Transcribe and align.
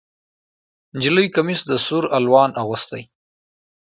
نجلۍ 0.95 1.27
کمیس 1.35 1.61
د 1.69 1.71
سور 1.85 2.03
الوان 2.17 2.49
اغوستی 2.61 3.03